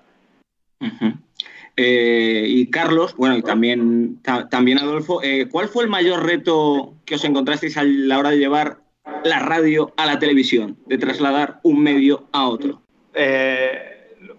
Eh, 1.76 2.44
y 2.48 2.68
Carlos, 2.70 3.14
bueno, 3.16 3.36
y 3.38 3.42
también, 3.42 4.20
ta- 4.22 4.48
también 4.48 4.78
Adolfo, 4.78 5.22
eh, 5.22 5.46
¿cuál 5.50 5.68
fue 5.68 5.84
el 5.84 5.90
mayor 5.90 6.26
reto 6.26 6.94
que 7.06 7.14
os 7.14 7.24
encontrasteis 7.24 7.76
a 7.78 7.84
la 7.84 8.18
hora 8.18 8.30
de 8.30 8.38
llevar 8.38 8.78
la 9.24 9.38
radio 9.38 9.92
a 9.96 10.04
la 10.04 10.18
televisión, 10.18 10.76
de 10.86 10.98
trasladar 10.98 11.60
un 11.62 11.80
medio 11.82 12.26
a 12.32 12.48
otro? 12.48 12.82
Eh, 13.14 13.97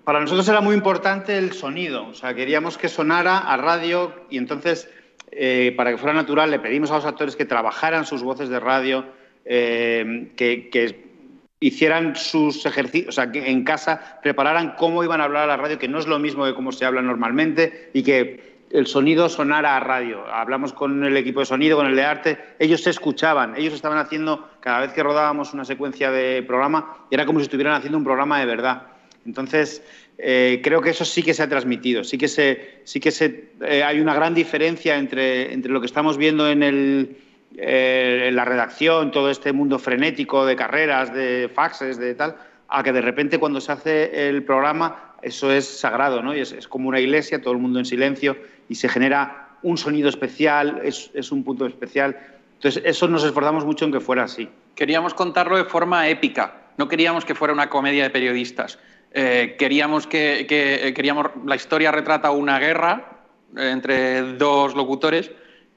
para 0.09 0.21
nosotros 0.21 0.49
era 0.49 0.59
muy 0.59 0.73
importante 0.73 1.37
el 1.37 1.53
sonido, 1.53 2.07
o 2.07 2.15
sea, 2.15 2.33
queríamos 2.33 2.79
que 2.79 2.89
sonara 2.89 3.37
a 3.37 3.57
radio 3.57 4.11
y 4.31 4.39
entonces, 4.39 4.89
eh, 5.31 5.71
para 5.77 5.91
que 5.91 5.99
fuera 5.99 6.15
natural, 6.15 6.49
le 6.49 6.57
pedimos 6.57 6.89
a 6.89 6.95
los 6.95 7.05
actores 7.05 7.35
que 7.35 7.45
trabajaran 7.45 8.07
sus 8.07 8.23
voces 8.23 8.49
de 8.49 8.59
radio, 8.59 9.05
eh, 9.45 10.31
que, 10.35 10.71
que 10.71 11.05
hicieran 11.59 12.15
sus 12.15 12.65
ejercicios, 12.65 13.09
o 13.09 13.11
sea, 13.11 13.31
que 13.31 13.51
en 13.51 13.63
casa 13.63 14.19
prepararan 14.23 14.73
cómo 14.79 15.03
iban 15.03 15.21
a 15.21 15.25
hablar 15.25 15.43
a 15.43 15.45
la 15.45 15.57
radio, 15.57 15.77
que 15.77 15.87
no 15.87 15.99
es 15.99 16.07
lo 16.07 16.17
mismo 16.17 16.43
que 16.43 16.55
cómo 16.55 16.71
se 16.71 16.85
habla 16.85 17.03
normalmente 17.03 17.91
y 17.93 18.01
que 18.01 18.65
el 18.71 18.87
sonido 18.87 19.29
sonara 19.29 19.77
a 19.77 19.79
radio. 19.79 20.25
Hablamos 20.25 20.73
con 20.73 21.03
el 21.03 21.17
equipo 21.17 21.41
de 21.41 21.45
sonido, 21.45 21.77
con 21.77 21.85
el 21.85 21.95
de 21.95 22.05
arte, 22.05 22.39
ellos 22.57 22.81
se 22.81 22.89
escuchaban, 22.89 23.55
ellos 23.55 23.75
estaban 23.75 23.99
haciendo, 23.99 24.49
cada 24.59 24.79
vez 24.79 24.91
que 24.91 25.03
rodábamos 25.03 25.53
una 25.53 25.65
secuencia 25.65 26.09
de 26.09 26.41
programa, 26.41 26.97
era 27.11 27.27
como 27.27 27.37
si 27.37 27.43
estuvieran 27.43 27.75
haciendo 27.75 27.99
un 27.99 28.03
programa 28.03 28.39
de 28.39 28.47
verdad. 28.47 28.98
Entonces, 29.25 29.83
eh, 30.17 30.61
creo 30.63 30.81
que 30.81 30.89
eso 30.89 31.05
sí 31.05 31.23
que 31.23 31.33
se 31.33 31.43
ha 31.43 31.49
transmitido, 31.49 32.03
sí 32.03 32.17
que, 32.17 32.27
se, 32.27 32.81
sí 32.83 32.99
que 32.99 33.11
se, 33.11 33.51
eh, 33.61 33.83
hay 33.83 33.99
una 33.99 34.13
gran 34.13 34.33
diferencia 34.33 34.97
entre, 34.97 35.53
entre 35.53 35.71
lo 35.71 35.79
que 35.79 35.85
estamos 35.85 36.17
viendo 36.17 36.49
en, 36.49 36.63
el, 36.63 37.17
eh, 37.57 38.25
en 38.27 38.35
la 38.35 38.45
redacción, 38.45 39.11
todo 39.11 39.29
este 39.29 39.53
mundo 39.53 39.79
frenético 39.79 40.45
de 40.45 40.55
carreras, 40.55 41.13
de 41.13 41.49
faxes, 41.53 41.97
de 41.97 42.15
tal, 42.15 42.35
a 42.67 42.83
que 42.83 42.91
de 42.91 43.01
repente 43.01 43.39
cuando 43.39 43.61
se 43.61 43.71
hace 43.71 44.29
el 44.29 44.43
programa 44.43 45.15
eso 45.21 45.51
es 45.51 45.65
sagrado, 45.67 46.21
¿no? 46.21 46.35
Y 46.35 46.39
es, 46.39 46.51
es 46.51 46.67
como 46.67 46.89
una 46.89 46.99
iglesia, 46.99 47.41
todo 47.41 47.53
el 47.53 47.59
mundo 47.59 47.79
en 47.79 47.85
silencio 47.85 48.37
y 48.67 48.75
se 48.75 48.89
genera 48.89 49.49
un 49.61 49.77
sonido 49.77 50.09
especial, 50.09 50.81
es, 50.83 51.11
es 51.13 51.31
un 51.31 51.43
punto 51.43 51.65
especial. 51.65 52.17
Entonces, 52.55 52.83
eso 52.85 53.07
nos 53.07 53.23
esforzamos 53.23 53.65
mucho 53.65 53.85
en 53.85 53.91
que 53.91 53.99
fuera 53.99 54.23
así. 54.23 54.49
Queríamos 54.75 55.13
contarlo 55.13 55.57
de 55.57 55.65
forma 55.65 56.07
épica, 56.07 56.71
no 56.77 56.87
queríamos 56.87 57.25
que 57.25 57.35
fuera 57.35 57.53
una 57.53 57.69
comedia 57.69 58.03
de 58.03 58.09
periodistas. 58.09 58.79
Eh, 59.11 59.55
queríamos 59.57 60.05
que, 60.05 60.45
eh, 60.47 60.93
queríamos 60.93 61.27
la 61.45 61.55
historia 61.55 61.91
retrata 61.91 62.29
una 62.29 62.59
guerra 62.59 63.23
eh, 63.57 63.71
entre 63.71 64.33
dos 64.33 64.75
locutores 64.75 65.31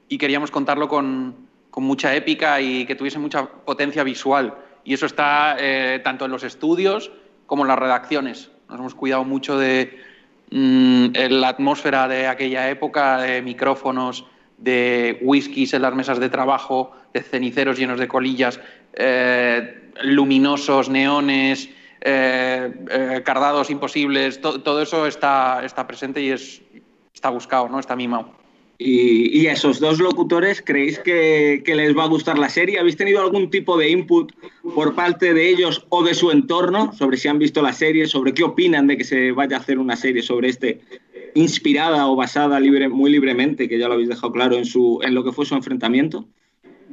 y 0.08 0.18
queríamos 0.18 0.50
contarlo 0.50 0.86
con, 0.86 1.48
con 1.70 1.84
mucha 1.84 2.14
épica 2.14 2.60
y 2.60 2.84
que 2.84 2.94
tuviese 2.94 3.18
mucha 3.18 3.46
potencia 3.46 4.02
visual. 4.04 4.54
Y 4.84 4.94
eso 4.94 5.06
está 5.06 5.56
tanto 6.02 6.24
en 6.24 6.32
los 6.32 6.42
estudios 6.42 7.12
como 7.46 7.62
en 7.62 7.68
las 7.68 7.78
redacciones. 7.78 8.50
Nos 8.68 8.80
hemos 8.80 8.94
cuidado 8.96 9.22
mucho 9.22 9.56
de 9.56 9.96
mm, 10.50 11.06
la 11.30 11.48
atmósfera 11.48 12.08
de 12.08 12.26
aquella 12.26 12.68
época, 12.68 13.18
de 13.18 13.42
micrófonos, 13.42 14.26
de 14.58 15.20
whiskies 15.22 15.72
en 15.72 15.82
las 15.82 15.94
mesas 15.94 16.18
de 16.18 16.28
trabajo, 16.28 16.92
de 17.14 17.22
ceniceros 17.22 17.78
llenos 17.78 18.00
de 18.00 18.08
colillas, 18.08 18.58
luminosos, 20.02 20.88
neones, 20.88 21.70
eh, 22.04 22.70
eh, 22.90 23.22
cardados 23.24 23.70
imposibles, 23.70 24.40
to- 24.40 24.60
todo 24.60 24.82
eso 24.82 25.06
está, 25.06 25.64
está 25.64 25.86
presente 25.86 26.20
y 26.22 26.30
es, 26.30 26.62
está 27.14 27.30
buscado, 27.30 27.68
¿no? 27.68 27.78
está 27.78 27.96
mimado. 27.96 28.32
Y, 28.78 29.38
y 29.40 29.46
a 29.46 29.52
esos 29.52 29.78
dos 29.78 30.00
locutores, 30.00 30.60
¿creéis 30.60 30.98
que, 30.98 31.62
que 31.64 31.76
les 31.76 31.96
va 31.96 32.02
a 32.04 32.08
gustar 32.08 32.36
la 32.36 32.48
serie? 32.48 32.80
¿Habéis 32.80 32.96
tenido 32.96 33.20
algún 33.20 33.48
tipo 33.48 33.78
de 33.78 33.90
input 33.90 34.32
por 34.74 34.96
parte 34.96 35.32
de 35.34 35.48
ellos 35.48 35.86
o 35.90 36.02
de 36.02 36.14
su 36.14 36.32
entorno 36.32 36.92
sobre 36.92 37.16
si 37.16 37.28
han 37.28 37.38
visto 37.38 37.62
la 37.62 37.72
serie, 37.72 38.06
sobre 38.06 38.34
qué 38.34 38.42
opinan 38.42 38.88
de 38.88 38.96
que 38.96 39.04
se 39.04 39.30
vaya 39.30 39.56
a 39.56 39.60
hacer 39.60 39.78
una 39.78 39.94
serie 39.94 40.22
sobre 40.22 40.48
este, 40.48 40.80
inspirada 41.34 42.08
o 42.08 42.16
basada 42.16 42.58
libre, 42.58 42.88
muy 42.88 43.12
libremente, 43.12 43.68
que 43.68 43.78
ya 43.78 43.86
lo 43.86 43.94
habéis 43.94 44.08
dejado 44.08 44.32
claro 44.32 44.56
en, 44.56 44.64
su, 44.64 44.98
en 45.02 45.14
lo 45.14 45.22
que 45.22 45.30
fue 45.32 45.46
su 45.46 45.54
enfrentamiento? 45.54 46.26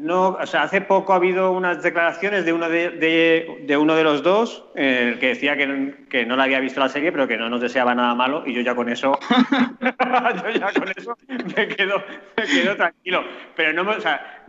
No, 0.01 0.29
o 0.29 0.46
sea, 0.46 0.63
hace 0.63 0.79
poco 0.79 1.12
ha 1.12 1.18
habido 1.18 1.51
unas 1.51 1.84
declaraciones 1.84 2.46
de 2.46 2.53
uno 2.53 2.70
de, 2.70 2.89
de- 2.91 3.63
de 3.68 3.75
uno 3.77 3.96
de 3.96 4.03
los 4.06 4.24
dos 4.24 4.63
eh, 4.75 5.18
que 5.20 5.27
decía 5.27 5.58
que, 5.58 5.68
no- 5.68 5.94
que 6.10 6.25
no 6.25 6.38
la 6.38 6.44
había 6.44 6.62
visto 6.62 6.79
la 6.79 6.88
serie, 6.88 7.12
pero 7.12 7.27
que 7.27 7.36
no 7.38 7.50
nos 7.50 7.60
deseaba 7.60 7.94
nada 7.94 8.15
malo 8.15 8.44
y 8.46 8.53
yo 8.53 8.62
ya 8.62 8.75
con 8.75 8.88
eso, 8.88 9.20
yo 9.82 10.50
ya 10.51 10.72
con 10.72 10.88
eso 10.96 11.18
me 11.56 11.68
quedo, 11.68 12.01
me 12.38 12.44
quedo 12.46 12.75
tranquilo. 12.77 13.24
Pero 13.58 13.74
no, 13.84 13.91
o 13.91 14.00
sea, 14.00 14.46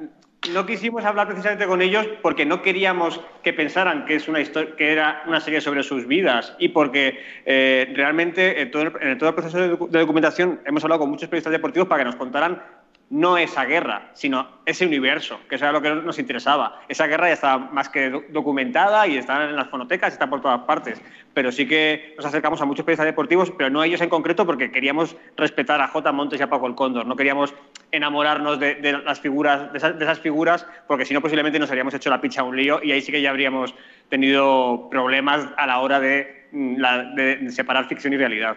no 0.54 0.64
quisimos 0.66 1.04
hablar 1.04 1.26
precisamente 1.26 1.66
con 1.66 1.82
ellos 1.82 2.06
porque 2.22 2.46
no 2.46 2.62
queríamos 2.62 3.20
que 3.42 3.52
pensaran 3.52 4.04
que 4.04 4.14
es 4.14 4.28
una 4.28 4.38
que 4.44 4.92
era 4.92 5.24
una 5.26 5.40
serie 5.40 5.60
sobre 5.60 5.82
sus 5.82 6.06
vidas 6.06 6.54
y 6.60 6.68
porque 6.68 7.18
eh, 7.44 7.92
realmente 7.96 8.62
en 8.62 8.70
todo, 8.70 8.82
el, 8.84 8.92
en 9.00 9.18
todo 9.18 9.30
el 9.30 9.34
proceso 9.34 9.58
de 9.58 9.98
documentación 9.98 10.60
hemos 10.64 10.84
hablado 10.84 11.00
con 11.00 11.10
muchos 11.10 11.28
periodistas 11.28 11.52
deportivos 11.52 11.88
para 11.88 12.02
que 12.02 12.06
nos 12.06 12.16
contaran 12.16 12.62
no 13.10 13.36
esa 13.36 13.64
guerra, 13.64 14.10
sino 14.14 14.46
ese 14.64 14.86
universo, 14.86 15.40
que 15.48 15.56
eso 15.56 15.64
era 15.64 15.72
lo 15.72 15.82
que 15.82 15.90
nos 15.90 16.18
interesaba. 16.20 16.80
Esa 16.88 17.08
guerra 17.08 17.26
ya 17.26 17.34
está 17.34 17.58
más 17.58 17.88
que 17.88 18.08
do- 18.08 18.22
documentada 18.28 19.04
y 19.08 19.16
está 19.16 19.48
en 19.48 19.56
las 19.56 19.68
fonotecas 19.68 20.12
está 20.12 20.30
por 20.30 20.40
todas 20.40 20.60
partes. 20.60 21.02
Pero 21.34 21.50
sí 21.50 21.66
que 21.66 22.14
nos 22.16 22.24
acercamos 22.24 22.62
a 22.62 22.66
muchos 22.66 22.84
periodistas 22.84 23.06
deportivos, 23.06 23.50
pero 23.50 23.68
no 23.68 23.80
a 23.80 23.86
ellos 23.86 24.00
en 24.00 24.08
concreto 24.08 24.46
porque 24.46 24.70
queríamos 24.70 25.16
respetar 25.36 25.80
a 25.80 25.88
J. 25.88 26.12
Montes 26.12 26.38
y 26.38 26.42
a 26.44 26.48
Paco 26.48 26.68
el 26.68 26.76
Cóndor. 26.76 27.04
No 27.04 27.16
queríamos 27.16 27.52
enamorarnos 27.90 28.60
de, 28.60 29.02
las 29.04 29.18
figuras, 29.18 29.72
de 29.72 29.78
esas, 29.78 30.20
figuras, 30.20 30.64
porque 30.86 31.04
si 31.04 31.12
no 31.12 31.20
posiblemente 31.20 31.58
nos 31.58 31.68
habríamos 31.70 31.94
hecho 31.94 32.10
la 32.10 32.20
picha 32.20 32.42
a 32.42 32.44
un 32.44 32.56
lío 32.56 32.80
y 32.80 32.92
ahí 32.92 33.00
sí 33.02 33.10
que 33.10 33.20
ya 33.20 33.30
habríamos 33.30 33.74
tenido 34.08 34.88
problemas 34.88 35.48
a 35.56 35.66
la 35.66 35.80
hora 35.80 35.98
de, 35.98 36.46
mm, 36.52 37.48
separar 37.48 37.86
ficción 37.86 38.12
y 38.12 38.16
realidad. 38.18 38.56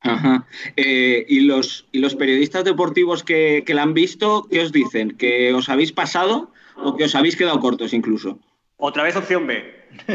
Ajá. 0.00 0.46
Eh, 0.76 1.26
¿y, 1.28 1.40
los, 1.40 1.86
¿Y 1.92 1.98
los 1.98 2.14
periodistas 2.14 2.64
deportivos 2.64 3.24
que, 3.24 3.64
que 3.66 3.74
la 3.74 3.82
han 3.82 3.94
visto, 3.94 4.46
qué 4.50 4.60
os 4.60 4.72
dicen? 4.72 5.16
¿Que 5.16 5.52
os 5.52 5.68
habéis 5.68 5.92
pasado 5.92 6.52
o 6.76 6.96
que 6.96 7.04
os 7.04 7.14
habéis 7.14 7.36
quedado 7.36 7.58
cortos 7.60 7.92
incluso? 7.92 8.38
Otra 8.76 9.02
vez 9.02 9.16
opción 9.16 9.46
B. 9.46 9.76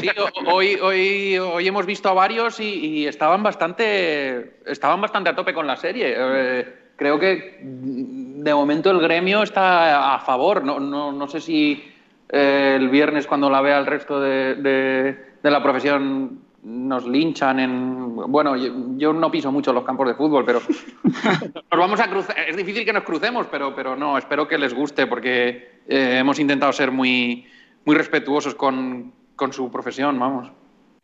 Sí, 0.00 0.10
hoy, 0.46 0.74
hoy, 0.82 1.38
hoy 1.38 1.66
hemos 1.66 1.86
visto 1.86 2.08
a 2.08 2.14
varios 2.14 2.60
y, 2.60 2.64
y 2.64 3.06
estaban, 3.06 3.42
bastante, 3.42 4.56
estaban 4.66 5.00
bastante 5.00 5.30
a 5.30 5.36
tope 5.36 5.54
con 5.54 5.66
la 5.66 5.76
serie. 5.76 6.14
Eh, 6.16 6.74
creo 6.96 7.18
que 7.18 7.60
de 7.62 8.54
momento 8.54 8.90
el 8.90 9.00
gremio 9.00 9.42
está 9.42 10.14
a 10.16 10.20
favor. 10.20 10.64
No, 10.64 10.78
no, 10.80 11.12
no 11.12 11.28
sé 11.28 11.40
si 11.40 11.82
eh, 12.28 12.74
el 12.76 12.90
viernes 12.90 13.26
cuando 13.26 13.48
la 13.48 13.62
vea 13.62 13.78
el 13.78 13.86
resto 13.86 14.20
de, 14.20 14.56
de- 14.56 15.34
de 15.42 15.50
la 15.50 15.62
profesión 15.62 16.40
nos 16.64 17.06
linchan 17.06 17.60
en... 17.60 18.16
Bueno, 18.16 18.56
yo, 18.56 18.72
yo 18.96 19.12
no 19.12 19.30
piso 19.30 19.52
mucho 19.52 19.72
los 19.72 19.84
campos 19.84 20.08
de 20.08 20.14
fútbol, 20.14 20.44
pero 20.44 20.60
nos 21.04 21.78
vamos 21.78 22.00
a 22.00 22.08
cruzar. 22.08 22.36
Es 22.38 22.56
difícil 22.56 22.84
que 22.84 22.92
nos 22.92 23.04
crucemos, 23.04 23.46
pero, 23.50 23.74
pero 23.74 23.94
no, 23.96 24.16
espero 24.16 24.48
que 24.48 24.58
les 24.58 24.74
guste 24.74 25.06
porque 25.06 25.80
eh, 25.86 26.16
hemos 26.18 26.38
intentado 26.38 26.72
ser 26.72 26.90
muy, 26.90 27.46
muy 27.84 27.94
respetuosos 27.94 28.54
con, 28.54 29.12
con 29.36 29.52
su 29.52 29.70
profesión, 29.70 30.18
vamos. 30.18 30.50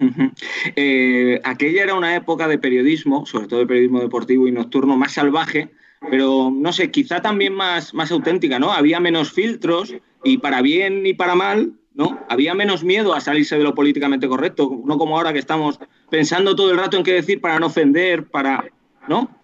Ujú. 0.00 0.30
Eh, 0.76 1.40
aquella 1.44 1.82
era 1.82 1.94
una 1.94 2.16
época 2.16 2.48
de 2.48 2.58
periodismo, 2.58 3.26
sobre 3.26 3.46
todo 3.46 3.60
de 3.60 3.66
periodismo 3.66 4.00
deportivo 4.00 4.48
y 4.48 4.52
nocturno, 4.52 4.96
más 4.96 5.12
salvaje, 5.12 5.68
pero 6.10 6.50
no 6.50 6.72
sé, 6.72 6.90
quizá 6.90 7.20
también 7.20 7.52
más, 7.52 7.92
más 7.92 8.10
auténtica, 8.10 8.58
¿no? 8.58 8.72
Había 8.72 8.98
menos 8.98 9.30
filtros 9.30 9.94
y 10.24 10.38
para 10.38 10.62
bien 10.62 11.04
y 11.04 11.12
para 11.12 11.34
mal, 11.34 11.74
¿no? 11.94 12.24
Había 12.28 12.54
menos 12.54 12.84
miedo 12.84 13.14
a 13.14 13.20
salirse 13.20 13.58
de 13.58 13.64
lo 13.64 13.74
políticamente 13.74 14.28
correcto, 14.28 14.80
no 14.84 14.98
como 14.98 15.16
ahora 15.16 15.32
que 15.32 15.38
estamos 15.38 15.78
pensando 16.08 16.54
todo 16.54 16.70
el 16.70 16.78
rato 16.78 16.96
en 16.96 17.02
qué 17.02 17.12
decir 17.12 17.40
para 17.40 17.58
no 17.58 17.66
ofender, 17.66 18.28
para, 18.28 18.64
¿no? 19.08 19.40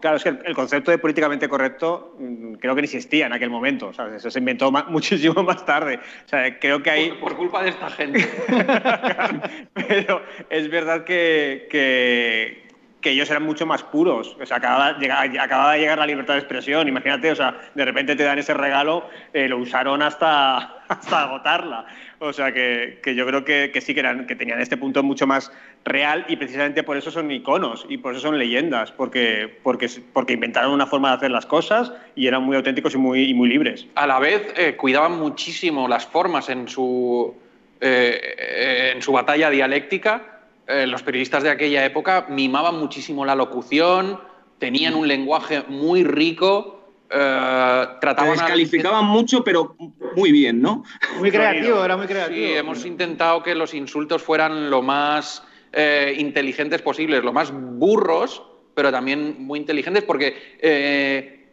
Claro, 0.00 0.16
es 0.16 0.22
que 0.22 0.28
el, 0.28 0.54
concepto 0.54 0.90
de 0.90 0.98
políticamente 0.98 1.48
correcto 1.48 2.14
mm, 2.18 2.54
creo 2.54 2.74
que 2.74 2.82
ni 2.82 2.86
existía 2.86 3.26
en 3.26 3.32
aquel 3.32 3.50
momento. 3.50 3.92
¿sabes? 3.92 4.16
Eso 4.16 4.30
se 4.30 4.38
inventó 4.38 4.70
muchísimo 4.88 5.42
más 5.42 5.64
tarde. 5.64 5.98
O 6.24 6.28
sea, 6.28 6.58
creo 6.58 6.82
que 6.82 6.90
hay... 6.90 7.10
Por, 7.10 7.20
por 7.20 7.36
culpa 7.36 7.62
de 7.62 7.70
esta 7.70 7.90
gente. 7.90 8.28
Pero 9.74 10.22
es 10.50 10.70
verdad 10.70 11.04
que, 11.04 11.66
que, 11.70 12.67
que 13.00 13.10
ellos 13.10 13.30
eran 13.30 13.44
mucho 13.44 13.66
más 13.66 13.82
puros. 13.82 14.36
O 14.40 14.46
sea, 14.46 14.56
acababa, 14.56 14.92
de 14.94 15.78
llegar 15.78 15.98
la 15.98 16.06
libertad 16.06 16.34
de 16.34 16.40
expresión. 16.40 16.88
Imagínate, 16.88 17.30
o 17.30 17.36
sea, 17.36 17.56
de 17.74 17.84
repente 17.84 18.16
te 18.16 18.24
dan 18.24 18.38
ese 18.38 18.54
regalo, 18.54 19.08
eh, 19.32 19.48
lo 19.48 19.58
usaron 19.58 20.02
hasta, 20.02 20.56
hasta 20.88 21.22
agotarla. 21.22 21.86
O 22.18 22.32
sea, 22.32 22.52
que, 22.52 22.98
que 23.02 23.14
yo 23.14 23.24
creo 23.26 23.44
que, 23.44 23.70
que 23.72 23.80
sí 23.80 23.94
que, 23.94 24.00
eran, 24.00 24.26
que 24.26 24.34
tenían 24.34 24.60
este 24.60 24.76
punto 24.76 25.02
mucho 25.04 25.26
más 25.26 25.52
real 25.84 26.24
y 26.28 26.36
precisamente 26.36 26.82
por 26.82 26.96
eso 26.96 27.12
son 27.12 27.30
iconos 27.30 27.86
y 27.88 27.98
por 27.98 28.12
eso 28.12 28.22
son 28.22 28.38
leyendas, 28.38 28.90
porque, 28.90 29.58
porque, 29.62 29.88
porque 30.12 30.32
inventaron 30.32 30.72
una 30.72 30.86
forma 30.86 31.10
de 31.10 31.16
hacer 31.16 31.30
las 31.30 31.46
cosas 31.46 31.92
y 32.16 32.26
eran 32.26 32.42
muy 32.42 32.56
auténticos 32.56 32.94
y 32.94 32.98
muy, 32.98 33.32
muy 33.34 33.48
libres. 33.48 33.86
A 33.94 34.08
la 34.08 34.18
vez, 34.18 34.52
eh, 34.56 34.74
cuidaban 34.74 35.12
muchísimo 35.12 35.86
las 35.86 36.06
formas 36.06 36.48
en 36.48 36.66
su, 36.66 37.36
eh, 37.80 38.92
en 38.92 39.00
su 39.00 39.12
batalla 39.12 39.50
dialéctica 39.50 40.37
eh, 40.68 40.86
los 40.86 41.02
periodistas 41.02 41.42
de 41.42 41.48
aquella 41.48 41.82
época 41.86 42.26
mimaban 42.28 42.78
muchísimo 42.78 43.24
la 43.24 43.34
locución, 43.34 44.20
tenían 44.58 44.94
un 44.94 45.08
lenguaje 45.08 45.62
muy 45.66 46.04
rico, 46.04 46.92
eh, 47.08 47.86
trataban... 48.02 48.32
descalificaban 48.32 49.06
mucho, 49.06 49.42
pero 49.42 49.74
muy 50.14 50.30
bien, 50.30 50.60
¿no? 50.60 50.84
Muy 51.18 51.30
creativo, 51.30 51.82
era 51.82 51.96
muy 51.96 52.06
creativo. 52.06 52.46
Sí, 52.46 52.52
hemos 52.52 52.84
intentado 52.84 53.42
que 53.42 53.54
los 53.54 53.72
insultos 53.72 54.22
fueran 54.22 54.68
lo 54.68 54.82
más 54.82 55.42
eh, 55.72 56.14
inteligentes 56.18 56.82
posibles, 56.82 57.24
lo 57.24 57.32
más 57.32 57.50
burros, 57.50 58.42
pero 58.74 58.92
también 58.92 59.36
muy 59.38 59.58
inteligentes, 59.58 60.04
porque 60.04 60.58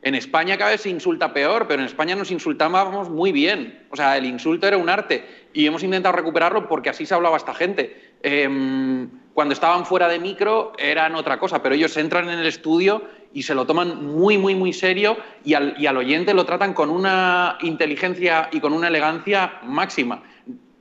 en 0.05 0.13
España 0.13 0.55
cada 0.55 0.69
vez 0.69 0.81
se 0.81 0.89
insulta 0.89 1.33
peor, 1.33 1.67
pero 1.67 1.81
en 1.81 1.87
España 1.87 2.15
nos 2.15 2.29
insultábamos 2.29 3.09
muy 3.09 3.31
bien. 3.31 3.87
O 3.89 3.95
sea, 3.95 4.17
el 4.17 4.25
insulto 4.25 4.67
era 4.67 4.77
un 4.77 4.87
arte 4.87 5.47
y 5.51 5.65
hemos 5.65 5.81
intentado 5.81 6.15
recuperarlo 6.15 6.67
porque 6.67 6.89
así 6.89 7.07
se 7.07 7.15
hablaba 7.15 7.37
esta 7.37 7.55
gente. 7.55 8.04
Em, 8.23 9.09
cuando 9.33 9.53
estaban 9.53 9.85
fuera 9.85 10.07
de 10.07 10.19
micro 10.19 10.73
eran 10.77 11.15
otra 11.15 11.37
cosa, 11.39 11.61
pero 11.61 11.75
ellos 11.75 11.95
entran 11.97 12.29
en 12.29 12.39
el 12.39 12.45
estudio 12.45 13.03
y 13.33 13.43
se 13.43 13.53
lo 13.53 13.65
toman 13.65 14.05
muy, 14.05 14.37
muy, 14.37 14.55
muy 14.55 14.71
serio 14.71 15.17
y 15.43 15.53
al, 15.53 15.75
y 15.77 15.87
al 15.87 15.97
oyente 15.97 16.33
lo 16.33 16.45
tratan 16.45 16.73
con 16.73 16.89
una 16.89 17.57
inteligencia 17.61 18.49
y 18.51 18.61
con 18.61 18.71
una 18.73 18.87
elegancia 18.87 19.59
máxima. 19.63 20.23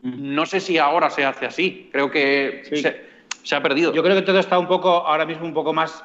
No 0.03 0.47
sé 0.47 0.61
si 0.61 0.79
ahora 0.79 1.11
se 1.11 1.25
hace 1.25 1.47
así, 1.47 1.88
creo 1.91 2.11
que 2.11 2.62
se, 2.64 3.05
se 3.43 3.57
ha 3.57 3.62
perdido. 3.62 3.93
Yo 3.93 4.03
creo 4.03 4.14
que 4.14 4.23
todo 4.23 4.38
está 4.38 4.59
un 4.59 4.69
poco, 4.69 4.88
ahora 4.88 5.26
mismo 5.26 5.47
un 5.47 5.55
poco 5.55 5.73
más 5.73 6.05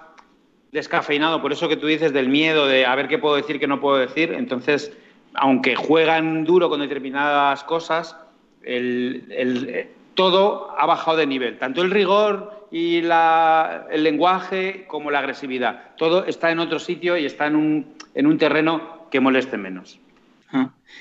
descafeinado, 0.72 1.42
por 1.42 1.52
eso 1.52 1.68
que 1.68 1.78
tú 1.78 1.88
dices 1.88 2.14
del 2.14 2.30
miedo 2.30 2.68
de 2.68 2.86
a 2.86 2.96
ver 2.96 3.08
qué 3.08 3.18
puedo 3.18 3.36
decir, 3.36 3.60
qué 3.60 3.68
no 3.68 3.80
puedo 3.80 3.98
decir. 3.98 4.34
Entonces, 4.34 4.92
aunque 5.34 5.76
juegan 5.76 6.44
duro 6.44 6.70
con 6.70 6.82
determinadas 6.82 7.64
cosas, 7.64 8.16
el, 8.64 9.26
el, 9.30 9.90
todo 10.13 10.75
ha 10.78 10.86
bajado 10.86 11.18
de 11.18 11.28
nivel. 11.28 11.58
Tanto 11.58 11.82
el 11.82 11.92
rigor 11.92 12.68
y 12.72 13.01
la, 13.01 13.88
el 13.92 14.04
lenguaje 14.04 14.86
como 14.88 15.12
la 15.12 15.20
agresividad. 15.20 15.96
Todo 15.98 16.25
está 16.25 16.51
en 16.51 16.60
otro 16.60 16.80
sitio 16.80 17.18
y 17.18 17.25
está 17.25 17.48
en 17.48 17.56
un, 17.56 17.94
en 18.13 18.28
un 18.28 18.38
terreno 18.38 19.08
que 19.10 19.20
moleste 19.20 19.58
menos. 19.58 20.00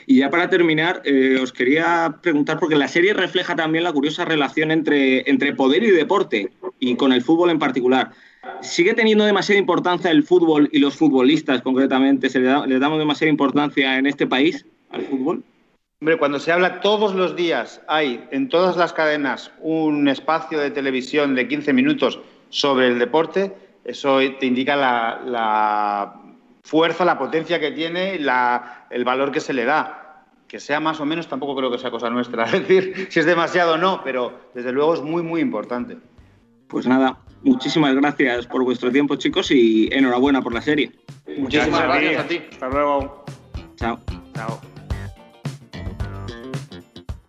Y 0.06 0.18
ya 0.18 0.30
para 0.30 0.50
terminar, 0.50 1.00
eh, 1.04 1.38
os 1.40 1.52
quería 1.52 2.16
preguntar, 2.20 2.58
porque 2.58 2.76
la 2.76 2.88
serie 2.88 3.14
refleja 3.14 3.56
también 3.56 3.84
la 3.84 3.92
curiosa 3.92 4.24
relación 4.24 4.70
entre, 4.70 5.28
entre 5.30 5.54
poder 5.54 5.82
y 5.82 5.90
deporte, 5.90 6.50
y 6.78 6.96
con 6.96 7.12
el 7.12 7.22
fútbol 7.22 7.50
en 7.50 7.58
particular. 7.58 8.10
¿Sigue 8.60 8.94
teniendo 8.94 9.24
demasiada 9.24 9.58
importancia 9.58 10.10
el 10.10 10.22
fútbol 10.22 10.68
y 10.72 10.78
los 10.78 10.96
futbolistas 10.96 11.62
concretamente? 11.62 12.28
¿Se 12.28 12.40
le, 12.40 12.46
da, 12.46 12.66
le 12.66 12.78
damos 12.78 12.98
demasiada 12.98 13.30
importancia 13.30 13.98
en 13.98 14.06
este 14.06 14.26
país 14.26 14.66
al 14.90 15.02
fútbol? 15.02 15.42
Hombre, 16.00 16.16
cuando 16.16 16.38
se 16.38 16.52
habla 16.52 16.80
todos 16.80 17.14
los 17.14 17.34
días, 17.34 17.80
hay 17.88 18.24
en 18.30 18.48
todas 18.48 18.76
las 18.76 18.92
cadenas 18.92 19.50
un 19.58 20.06
espacio 20.06 20.60
de 20.60 20.70
televisión 20.70 21.34
de 21.34 21.48
15 21.48 21.72
minutos 21.72 22.20
sobre 22.50 22.86
el 22.86 23.00
deporte, 23.00 23.52
eso 23.84 24.18
te 24.38 24.46
indica 24.46 24.76
la, 24.76 25.20
la 25.24 26.14
fuerza, 26.62 27.04
la 27.04 27.18
potencia 27.18 27.58
que 27.58 27.72
tiene, 27.72 28.18
la, 28.20 28.86
el 28.90 29.04
valor 29.04 29.32
que 29.32 29.40
se 29.40 29.52
le 29.52 29.64
da. 29.64 30.24
Que 30.46 30.60
sea 30.60 30.78
más 30.78 31.00
o 31.00 31.04
menos, 31.04 31.26
tampoco 31.26 31.56
creo 31.56 31.70
que 31.70 31.78
sea 31.78 31.90
cosa 31.90 32.08
nuestra, 32.10 32.44
es 32.52 32.52
decir, 32.52 33.08
si 33.10 33.18
es 33.18 33.26
demasiado 33.26 33.74
o 33.74 33.76
no, 33.76 34.02
pero 34.04 34.50
desde 34.54 34.70
luego 34.70 34.94
es 34.94 35.02
muy, 35.02 35.22
muy 35.22 35.40
importante. 35.40 35.98
Pues 36.68 36.86
nada, 36.86 37.18
muchísimas 37.42 37.94
gracias 37.96 38.46
por 38.46 38.62
vuestro 38.62 38.92
tiempo, 38.92 39.16
chicos, 39.16 39.50
y 39.50 39.88
enhorabuena 39.92 40.42
por 40.42 40.54
la 40.54 40.60
serie. 40.62 40.92
Muchísimas 41.38 41.82
gracias 41.82 42.24
a 42.24 42.28
ti. 42.28 42.40
Hasta 42.52 42.68
luego. 42.68 43.24
Chao. 43.76 43.98
Chao. 44.34 44.60